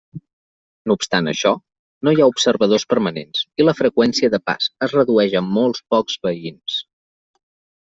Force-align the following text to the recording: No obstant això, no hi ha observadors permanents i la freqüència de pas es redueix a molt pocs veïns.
No 0.91 0.93
obstant 0.99 1.27
això, 1.31 1.51
no 2.07 2.13
hi 2.15 2.21
ha 2.23 2.29
observadors 2.31 2.87
permanents 2.95 3.45
i 3.63 3.67
la 3.69 3.77
freqüència 3.83 4.31
de 4.37 4.41
pas 4.51 4.73
es 4.89 4.97
redueix 4.99 5.39
a 5.43 5.47
molt 5.53 5.85
pocs 5.97 6.19
veïns. 6.27 6.83